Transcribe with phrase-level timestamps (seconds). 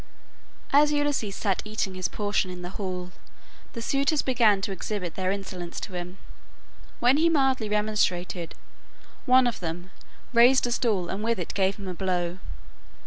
[0.73, 3.11] As Ulysses sat eating his portion in the hall,
[3.73, 6.17] the suitors began to exhibit their insolence to him.
[6.99, 8.55] When he mildly remonstrated,
[9.27, 9.91] one of them,
[10.33, 12.39] raised a stool and with it gave him a blow.